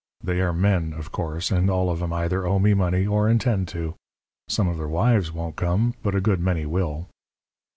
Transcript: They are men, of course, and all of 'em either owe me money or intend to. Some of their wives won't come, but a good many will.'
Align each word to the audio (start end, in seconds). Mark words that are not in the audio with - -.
They 0.23 0.41
are 0.41 0.51
men, 0.51 0.93
of 0.93 1.11
course, 1.11 1.51
and 1.51 1.69
all 1.69 1.91
of 1.91 2.01
'em 2.01 2.11
either 2.11 2.43
owe 2.43 2.57
me 2.57 2.73
money 2.73 3.05
or 3.05 3.29
intend 3.29 3.67
to. 3.67 3.93
Some 4.47 4.67
of 4.67 4.79
their 4.79 4.87
wives 4.87 5.31
won't 5.31 5.57
come, 5.57 5.93
but 6.01 6.15
a 6.15 6.19
good 6.21 6.39
many 6.39 6.65
will.' 6.65 7.05